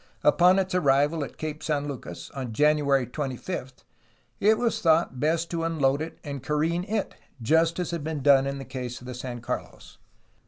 Upon 0.23 0.57
its 0.57 0.73
arrival 0.73 1.23
at 1.23 1.37
Cape 1.37 1.61
San 1.61 1.87
Lucas, 1.87 2.31
on 2.31 2.53
January 2.53 3.05
25, 3.05 3.71
it 4.39 4.57
was 4.57 4.81
thought 4.81 5.19
best 5.19 5.51
to 5.51 5.63
unload 5.63 6.17
and 6.23 6.41
careen 6.41 6.83
it, 6.85 7.13
just 7.39 7.77
as 7.77 7.91
had 7.91 8.03
been 8.03 8.23
done 8.23 8.47
in 8.47 8.57
the 8.57 8.65
case 8.65 8.99
of 8.99 9.05
the 9.05 9.13
San 9.13 9.41
Carlos. 9.41 9.99